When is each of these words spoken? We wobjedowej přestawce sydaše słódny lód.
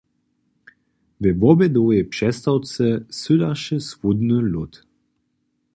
We 1.21 1.31
wobjedowej 1.41 2.03
přestawce 2.13 2.85
sydaše 3.19 3.77
słódny 3.89 4.37
lód. 4.51 4.73